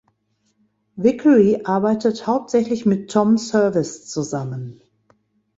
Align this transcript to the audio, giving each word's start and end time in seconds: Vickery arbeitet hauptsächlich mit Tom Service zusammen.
Vickery 0.97 1.61
arbeitet 1.63 2.25
hauptsächlich 2.25 2.87
mit 2.87 3.11
Tom 3.11 3.37
Service 3.37 4.07
zusammen. 4.09 4.81